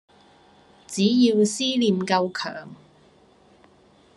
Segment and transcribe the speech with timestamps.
[0.87, 2.73] 只要思念夠强